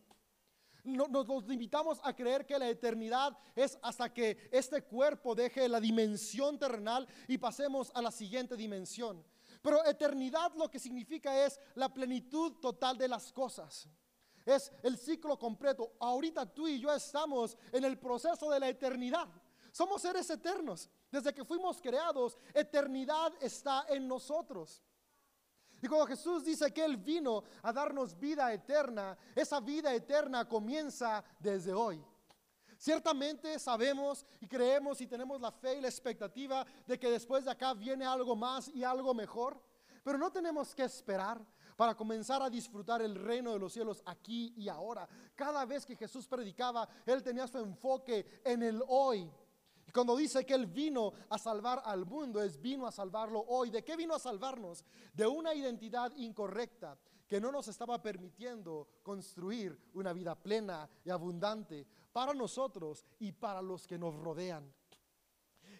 [0.85, 6.59] nos, limitamos a creer que la eternidad es hasta que este cuerpo deje la dimensión
[6.59, 9.25] terrenal y pasemos a la siguiente dimensión.
[9.63, 13.89] Pero eternidad lo que significa es la plenitud total de las cosas.
[14.45, 15.95] Es el ciclo completo.
[15.99, 19.29] Ahorita tú y yo estamos en el proceso de la eternidad.
[19.73, 20.91] Somos seres eternos.
[21.11, 24.83] Desde que fuimos creados, eternidad está en nosotros.
[25.85, 31.23] Y cuando Jesús dice que Él vino a darnos vida eterna, esa vida eterna comienza
[31.39, 32.03] desde hoy.
[32.79, 37.51] Ciertamente sabemos y creemos y tenemos la fe y la expectativa de que después de
[37.51, 39.63] acá viene algo más y algo mejor,
[40.03, 41.39] pero no tenemos que esperar
[41.77, 45.07] para comenzar a disfrutar el reino de los cielos aquí y ahora.
[45.35, 49.31] Cada vez que Jesús predicaba, Él tenía su enfoque en el hoy.
[49.95, 53.71] Cuando dice que Él vino a salvar al mundo, es vino a salvarlo hoy.
[53.71, 54.85] ¿De qué vino a salvarnos?
[55.13, 61.87] De una identidad incorrecta que no nos estaba permitiendo construir una vida plena y abundante
[62.13, 64.75] para nosotros y para los que nos rodean.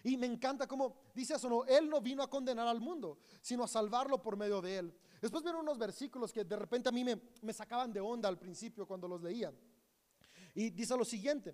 [0.05, 3.65] Y me encanta cómo dice eso, no, Él no vino a condenar al mundo, sino
[3.65, 4.97] a salvarlo por medio de Él.
[5.19, 8.39] Después vieron unos versículos que de repente a mí me, me sacaban de onda al
[8.39, 9.53] principio cuando los leía.
[10.53, 11.53] Y dice lo siguiente,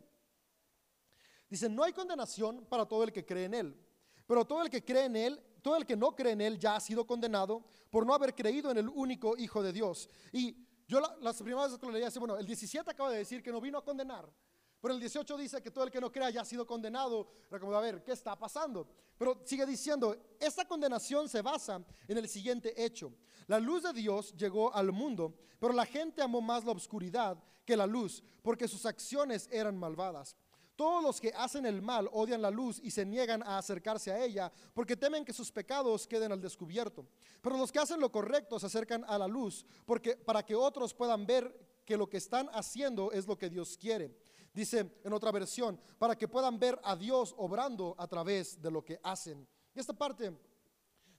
[1.51, 3.77] Dice, no hay condenación para todo el que cree en Él,
[4.25, 6.77] pero todo el que cree en Él, todo el que no cree en Él ya
[6.77, 10.09] ha sido condenado por no haber creído en el único Hijo de Dios.
[10.31, 10.55] Y
[10.87, 13.51] yo las primeras veces que lo leía, decía, bueno, el 17 acaba de decir que
[13.51, 14.31] no vino a condenar,
[14.79, 17.27] pero el 18 dice que todo el que no crea ya ha sido condenado.
[17.51, 18.87] Era a ver, ¿qué está pasando?
[19.17, 23.13] Pero sigue diciendo, esta condenación se basa en el siguiente hecho.
[23.47, 27.77] La luz de Dios llegó al mundo, pero la gente amó más la oscuridad que
[27.77, 30.35] la luz, porque sus acciones eran malvadas.
[30.81, 34.25] Todos los que hacen el mal odian la luz y se niegan a acercarse a
[34.25, 37.05] ella porque temen que sus pecados queden al descubierto.
[37.39, 40.95] Pero los que hacen lo correcto se acercan a la luz porque para que otros
[40.95, 44.17] puedan ver que lo que están haciendo es lo que Dios quiere.
[44.55, 48.83] Dice en otra versión, para que puedan ver a Dios obrando a través de lo
[48.83, 49.47] que hacen.
[49.75, 50.35] Y esta parte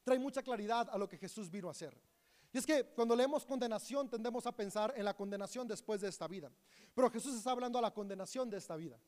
[0.03, 1.97] trae mucha claridad a lo que Jesús vino a hacer.
[2.53, 6.27] Y es que cuando leemos condenación tendemos a pensar en la condenación después de esta
[6.27, 6.51] vida.
[6.93, 8.99] Pero Jesús está hablando a la condenación de esta vida.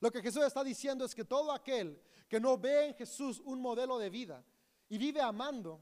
[0.00, 3.60] Lo que Jesús está diciendo es que todo aquel que no ve en Jesús un
[3.60, 4.44] modelo de vida
[4.88, 5.80] y vive amando,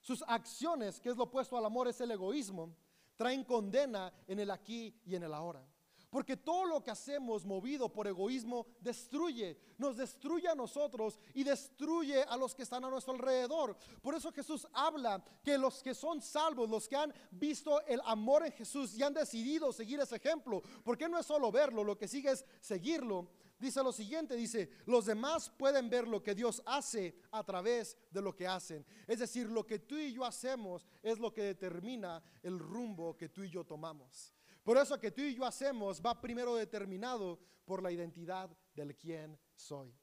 [0.00, 2.74] sus acciones, que es lo opuesto al amor, es el egoísmo,
[3.16, 5.66] traen condena en el aquí y en el ahora.
[6.10, 12.22] Porque todo lo que hacemos movido por egoísmo destruye, nos destruye a nosotros y destruye
[12.22, 13.76] a los que están a nuestro alrededor.
[14.00, 18.46] Por eso Jesús habla que los que son salvos, los que han visto el amor
[18.46, 22.08] en Jesús y han decidido seguir ese ejemplo, porque no es solo verlo, lo que
[22.08, 27.16] sigue es seguirlo, dice lo siguiente, dice, los demás pueden ver lo que Dios hace
[27.30, 28.84] a través de lo que hacen.
[29.06, 33.28] Es decir, lo que tú y yo hacemos es lo que determina el rumbo que
[33.28, 34.32] tú y yo tomamos.
[34.62, 39.38] Por eso que tú y yo hacemos va primero determinado por la identidad del quien
[39.54, 39.94] soy.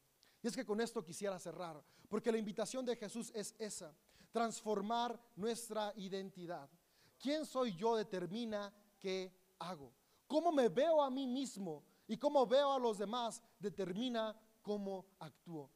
[0.42, 3.96] Y es que con esto quisiera cerrar, porque la invitación de Jesús es esa,
[4.32, 6.70] transformar nuestra identidad.
[7.18, 9.94] ¿Quién soy yo determina qué hago?
[10.28, 11.84] ¿Cómo me veo a mí mismo?
[12.08, 15.70] Y cómo veo a los demás determina cómo actúo.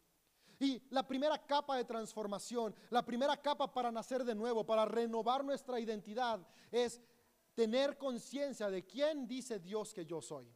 [0.59, 5.43] Y la primera capa de transformación, la primera capa para nacer de nuevo, para renovar
[5.43, 6.99] nuestra identidad, es
[7.55, 10.53] tener conciencia de quién dice Dios que yo soy.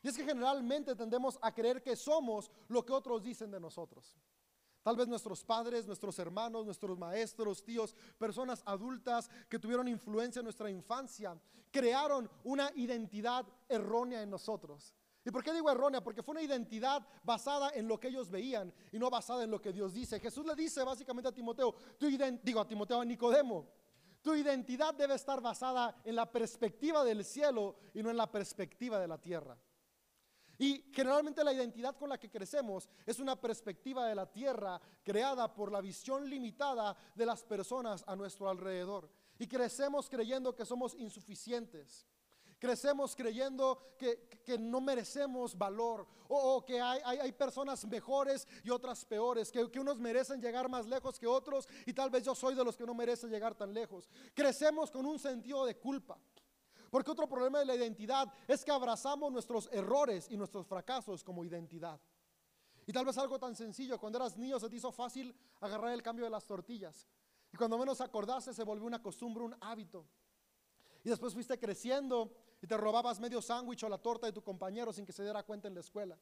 [0.00, 4.16] Y es que generalmente tendemos a creer que somos lo que otros dicen de nosotros.
[4.82, 10.44] Tal vez nuestros padres, nuestros hermanos, nuestros maestros, tíos, personas adultas que tuvieron influencia en
[10.44, 14.92] nuestra infancia, crearon una identidad errónea en nosotros
[15.24, 16.02] ¿Y por qué digo errónea?
[16.02, 19.60] Porque fue una identidad basada en lo que ellos veían y no basada en lo
[19.60, 20.18] que Dios dice.
[20.18, 21.74] Jesús le dice básicamente a Timoteo,
[22.42, 23.68] digo a Timoteo, a Nicodemo,
[24.20, 28.98] tu identidad debe estar basada en la perspectiva del cielo y no en la perspectiva
[28.98, 29.56] de la tierra.
[30.58, 35.52] Y generalmente la identidad con la que crecemos es una perspectiva de la tierra creada
[35.52, 39.10] por la visión limitada de las personas a nuestro alrededor.
[39.38, 42.06] Y crecemos creyendo que somos insuficientes.
[42.62, 49.68] Crecemos creyendo que, no merecemos valor o, que hay, personas mejores y otras peores, que,
[49.68, 52.76] que unos merecen llegar más lejos que otros y tal vez yo soy de los
[52.76, 54.08] que no merecen llegar tan lejos.
[54.32, 56.16] Crecemos con un sentido de culpa.
[56.88, 61.44] Porque otro problema de la identidad es que abrazamos nuestros errores y nuestros fracasos como
[61.44, 62.00] identidad.
[62.86, 66.02] Y tal vez algo tan sencillo, cuando eras niño se te hizo fácil agarrar el
[66.02, 67.08] cambio de las tortillas.
[67.52, 70.06] Y cuando menos acordaste se volvió una costumbre, un hábito.
[71.02, 74.92] Y después fuiste creciendo y te robabas medio sándwich o la torta de tu compañero
[74.92, 76.16] sin que se diera cuenta en la escuela.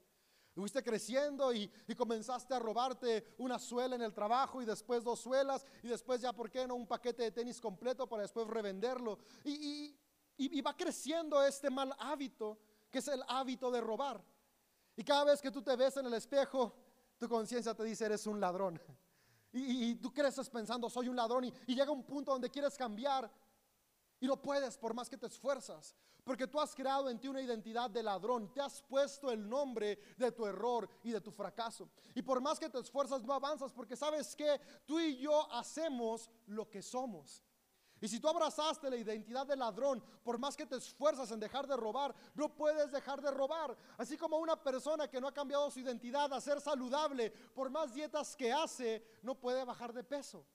[0.56, 5.20] Y fuiste creciendo y, comenzaste a robarte una suela en el trabajo y después dos
[5.20, 6.74] suelas y después ya, ¿por qué no?
[6.74, 9.18] Un paquete de tenis completo para después revenderlo.
[9.44, 9.94] Y,
[10.36, 12.58] y va creciendo este mal hábito
[12.90, 14.22] que es el hábito de robar.
[14.96, 16.74] Y cada vez que tú te ves en el espejo,
[17.16, 18.80] tu conciencia te dice, eres un ladrón.
[19.52, 21.44] Y, tú creces pensando, soy un ladrón.
[21.44, 23.28] Y, y, llega un punto donde quieres cambiar
[24.20, 25.96] y no puedes por más que te esfuerzas.
[26.24, 28.52] Porque tú has creado en ti una identidad de ladrón.
[28.52, 31.88] Te has puesto el nombre de tu error y de tu fracaso.
[32.14, 36.30] Y por más que te esfuerzas no avanzas porque sabes que tú y yo hacemos
[36.46, 37.42] lo que somos.
[38.02, 41.66] Y si tú abrazaste la identidad de ladrón, por más que te esfuerzas en dejar
[41.66, 43.76] de robar, no puedes dejar de robar.
[43.98, 47.92] Así como una persona que no ha cambiado su identidad a ser saludable, por más
[47.92, 50.46] dietas que hace, no puede bajar de peso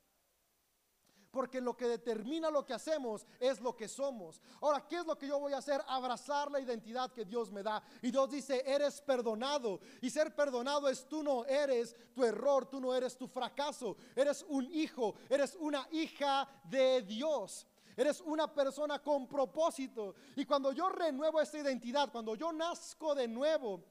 [1.35, 4.41] porque lo que determina lo que hacemos es lo que somos.
[4.61, 5.81] Ahora, ¿qué es lo que yo voy a hacer?
[5.85, 7.83] Abrazar la identidad que Dios me da.
[8.01, 9.81] Y Dios dice, eres perdonado.
[10.01, 13.97] Y ser perdonado es tú no eres tu error, tú no eres tu fracaso.
[14.15, 17.67] Eres un hijo, eres una hija de Dios.
[17.97, 20.15] Eres una persona con propósito.
[20.37, 23.83] Y cuando yo renuevo esta identidad, cuando yo nazco de nuevo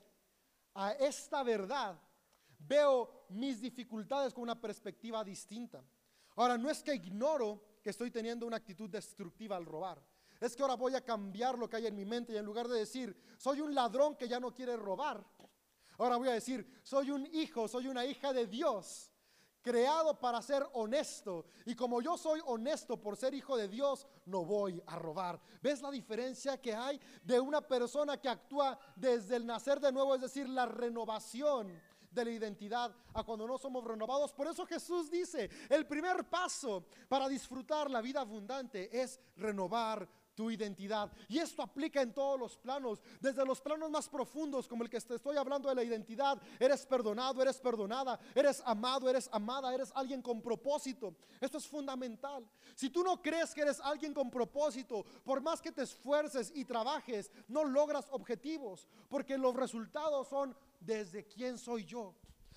[0.72, 2.00] a esta verdad,
[2.58, 5.84] veo mis dificultades con una perspectiva distinta.
[6.36, 10.02] Ahora, no es que ignoro que estoy teniendo una actitud destructiva al robar.
[10.40, 12.68] Es que ahora voy a cambiar lo que hay en mi mente y en lugar
[12.68, 15.24] de decir, soy un ladrón que ya no quiere robar,
[15.98, 19.12] ahora voy a decir, soy un hijo, soy una hija de Dios,
[19.62, 21.46] creado para ser honesto.
[21.64, 25.40] Y como yo soy honesto por ser hijo de Dios, no voy a robar.
[25.62, 30.14] ¿Ves la diferencia que hay de una persona que actúa desde el nacer de nuevo,
[30.14, 31.80] es decir, la renovación?
[32.14, 34.32] De la identidad a cuando no somos renovados.
[34.32, 40.50] Por eso Jesús dice, el primer paso para disfrutar la vida abundante es renovar tu
[40.50, 41.10] identidad.
[41.28, 45.00] Y esto aplica en todos los planos, desde los planos más profundos, como el que
[45.00, 46.40] te estoy hablando de la identidad.
[46.58, 51.14] Eres perdonado, eres perdonada, eres amado, eres amada, eres alguien con propósito.
[51.40, 52.44] Esto es fundamental.
[52.74, 56.64] Si tú no crees que eres alguien con propósito, por más que te esfuerces y
[56.64, 62.14] trabajes, no logras objetivos, porque los resultados son desde quién soy yo.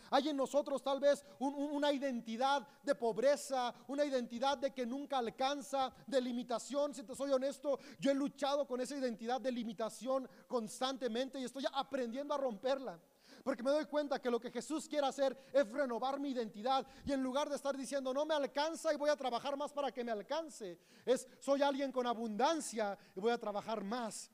[0.10, 5.94] Hay en nosotros tal vez una identidad de pobreza, una identidad de que nunca alcanza,
[6.06, 6.94] de limitación.
[6.94, 11.66] Si te soy honesto, yo he luchado con esa identidad de limitación constantemente y estoy
[11.74, 13.00] aprendiendo a romperla.
[13.44, 16.86] Porque me doy cuenta que lo que Jesús quiere hacer es renovar mi identidad.
[17.06, 19.92] Y en lugar de estar diciendo, no me alcanza y voy a trabajar más para
[19.92, 24.32] que me alcance, es, soy alguien con abundancia y voy a trabajar más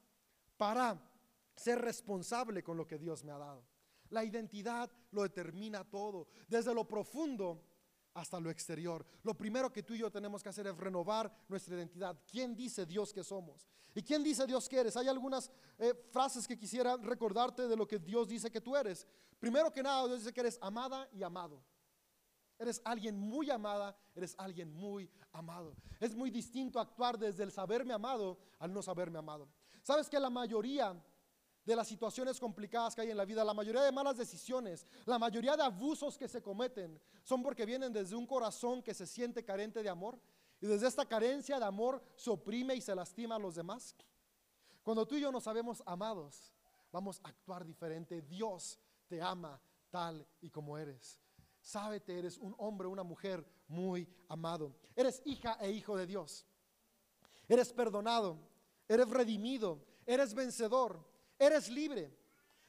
[0.58, 0.99] para
[1.56, 3.72] ser responsable con lo que Dios me ha dado.
[4.13, 7.63] La identidad lo determina todo, desde lo profundo
[8.13, 9.04] hasta lo exterior.
[9.23, 12.15] Lo primero que tú y yo tenemos que hacer es renovar nuestra identidad.
[12.30, 13.67] ¿Quién dice Dios que somos?
[13.95, 14.95] ¿Y quién dice Dios que eres?
[14.97, 19.08] Hay algunas eh, frases que quisiera recordarte de lo que Dios dice que tú eres.
[19.39, 21.63] Primero que nada, Dios dice que eres amada y amado.
[22.60, 25.76] Eres alguien muy amada, eres alguien muy amado.
[25.99, 29.49] Es muy distinto actuar desde el saberme amado al no saberme amado.
[29.82, 31.04] Sabes que la mayoría
[31.65, 35.17] de las situaciones complicadas que hay en la vida, la mayoría de malas decisiones, la
[35.17, 39.45] mayoría de abusos que se cometen son porque vienen desde un corazón que se siente
[39.45, 40.19] carente de amor
[40.60, 43.95] y desde esta carencia de amor se oprime y se lastima a los demás.
[44.82, 46.52] Cuando tú y yo nos sabemos amados,
[46.91, 48.21] vamos a actuar diferente.
[48.21, 51.19] Dios te ama tal y como eres.
[51.62, 54.76] Sábete, eres un hombre, una mujer muy amado.
[54.95, 56.45] Eres hija e hijo de Dios.
[57.47, 58.38] Eres perdonado,
[58.88, 61.12] eres redimido, eres vencedor
[61.43, 62.10] Eres libre.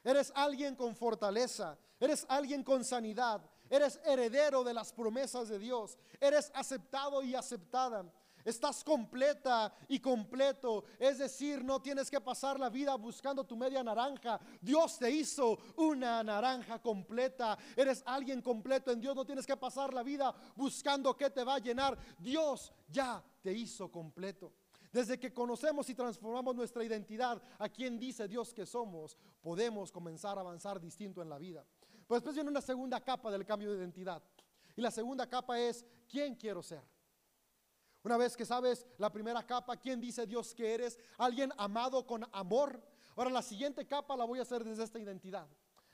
[0.02, 1.78] Eres alguien con fortaleza.
[2.00, 3.40] Eres alguien con sanidad.
[3.70, 5.96] Eres heredero de las promesas de Dios.
[6.20, 8.04] Eres aceptado y aceptada.
[8.44, 10.85] Estás completa y completo.
[10.98, 14.40] Es decir, no tienes que pasar la vida buscando tu media naranja.
[14.60, 17.56] Dios te hizo una naranja completa.
[17.77, 19.14] Eres alguien completo en Dios.
[19.14, 21.96] No tienes que pasar la vida buscando qué te va a llenar.
[22.18, 24.52] Dios ya te hizo completo.
[24.94, 30.38] Desde que conocemos y transformamos nuestra identidad a quien dice Dios que somos, podemos comenzar
[30.38, 31.66] a avanzar distinto en la vida.
[32.06, 34.22] Pues después viene una segunda capa del cambio de identidad.
[34.76, 36.80] Y la segunda capa es, ¿quién quiero ser?
[38.04, 40.96] Una vez que sabes la primera capa, ¿quién dice Dios que eres?
[41.18, 42.80] Alguien amado con amor.
[43.16, 45.48] Ahora la siguiente capa la voy a hacer desde esta identidad.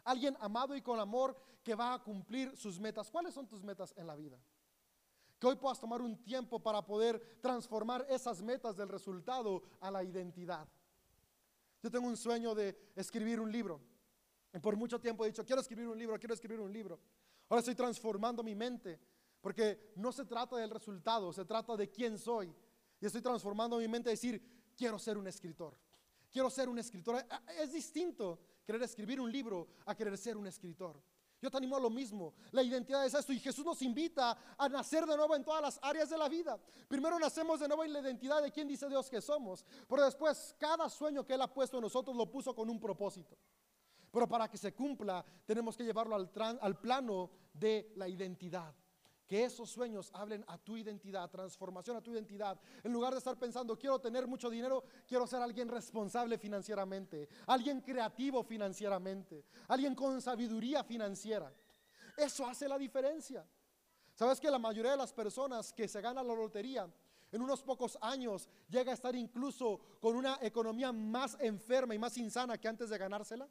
[0.05, 3.11] Alguien amado y con amor que va a cumplir sus metas.
[3.11, 4.38] ¿Cuáles son tus metas en la vida?
[5.41, 10.05] Que hoy puedas tomar un tiempo para poder transformar esas metas del resultado a la
[10.05, 10.68] identidad.
[11.82, 13.80] Yo tengo un sueño de escribir un libro.
[14.53, 17.01] Y por mucho tiempo he dicho, quiero escribir un libro, quiero escribir un libro.
[17.49, 19.01] Ahora estoy transformando mi mente
[19.41, 22.55] porque no se trata del resultado, se trata de quién soy.
[23.01, 25.74] Y estoy transformando mi mente a decir, quiero ser un escritor.
[26.30, 27.24] Quiero ser un escritor.
[27.59, 31.03] Es distinto querer escribir un libro a querer ser un escritor.
[31.41, 32.34] Yo te animo a lo mismo.
[32.53, 33.32] La identidad es esto.
[33.32, 36.59] Y Jesús nos invita a nacer de nuevo en todas las áreas de la vida.
[36.86, 39.64] Primero nacemos de nuevo en la identidad de quién dice Dios que somos.
[39.88, 43.38] Pero después, cada sueño que Él ha puesto en nosotros lo puso con un propósito.
[44.11, 46.30] Pero para que se cumpla, tenemos que llevarlo al,
[46.61, 48.74] al plano de la identidad.
[49.31, 52.61] Que esos sueños hablen a tu identidad, transformación a tu identidad.
[52.83, 57.81] En lugar de estar pensando, quiero tener mucho dinero, quiero ser alguien responsable financieramente, alguien
[57.81, 61.55] creativo financieramente, alguien con sabiduría financiera.
[62.16, 63.47] Eso hace la diferencia.
[64.16, 66.93] ¿Sabes que la mayoría de las personas que se ganan la lotería
[67.31, 72.18] en unos pocos años llega a estar incluso con una economía más enferma y más
[72.18, 73.49] insana que antes de ganársela?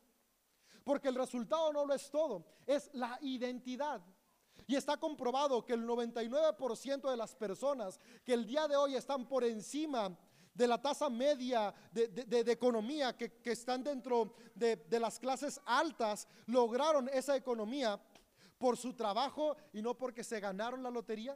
[0.83, 4.01] Porque el resultado no lo es todo, es la identidad.
[4.69, 9.27] Y está comprobado que el 99% de las personas que el día de hoy están
[9.27, 10.15] por encima
[10.53, 17.09] de la tasa media de, economía, que, que, están dentro de las clases altas, lograron
[17.09, 17.99] esa economía
[18.59, 21.35] por su trabajo y no porque se ganaron la lotería.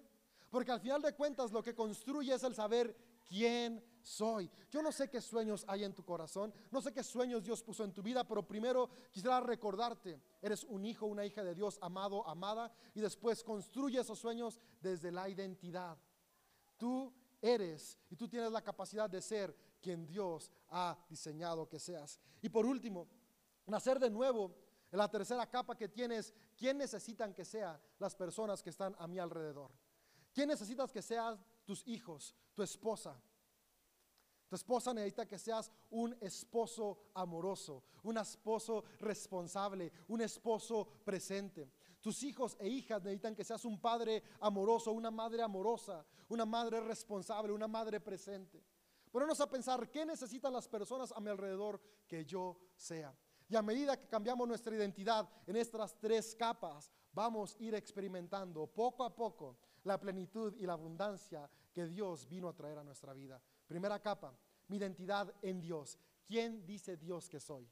[0.52, 2.96] Porque al final de cuentas lo que construye es el saber
[3.28, 4.50] quién soy.
[4.70, 7.84] Yo no sé qué sueños hay en tu corazón, no sé qué sueños Dios puso
[7.84, 12.28] en tu vida, pero primero quisiera recordarte, eres un hijo, una hija de Dios, amado,
[12.28, 15.98] amada, y después construye esos sueños desde la identidad.
[16.78, 22.20] Tú eres y tú tienes la capacidad de ser quien Dios ha diseñado que seas.
[22.42, 23.08] Y por último,
[23.68, 24.56] nacer de nuevo.
[24.92, 29.08] En la tercera capa que tienes, ¿quién necesitan que sean las personas que están a
[29.08, 29.72] mi alrededor?
[30.32, 33.22] ¿Quién necesitas que sean tus hijos, tu esposa?
[34.48, 41.72] Tu esposa necesita que seas un esposo amoroso, un esposo responsable, un esposo presente.
[42.00, 46.82] Tus hijos e hijas necesitan que seas un padre amoroso, una madre amorosa, una madre
[46.82, 48.64] responsable, una madre presente.
[49.10, 53.16] Ponernos a pensar qué necesitan las personas a mi alrededor que yo sea.
[53.48, 58.68] Y a medida que cambiamos nuestra identidad en estas tres capas, vamos a ir experimentando
[58.68, 63.14] poco a poco la plenitud y la abundancia que Dios vino a traer a nuestra
[63.14, 63.42] vida.
[63.68, 64.36] Primera capa,
[64.68, 65.98] mi identidad en Dios.
[66.26, 67.68] ¿Quién dice Dios que soy?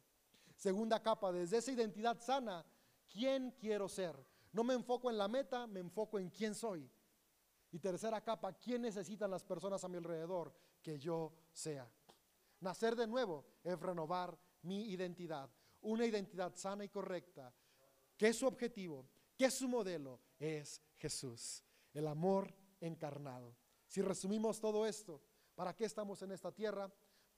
[0.55, 2.65] Segunda capa, desde esa identidad sana,
[3.11, 4.15] ¿quién quiero ser?
[4.51, 6.89] No me enfoco en la meta, me enfoco en quién soy.
[7.71, 11.89] Y tercera capa, ¿quién necesitan las personas a mi alrededor que yo sea?
[12.59, 15.49] Nacer de nuevo es renovar mi identidad,
[15.81, 17.51] una identidad sana y correcta,
[18.17, 23.55] que su objetivo, que su modelo es Jesús, el amor encarnado.
[23.87, 25.21] Si resumimos todo esto,
[25.55, 26.91] ¿Para qué estamos en esta tierra?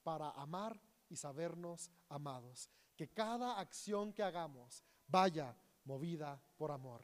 [0.04, 0.80] Para amar
[1.10, 2.70] y sabernos amados.
[2.96, 7.02] Que cada acción que hagamos vaya movida por amor.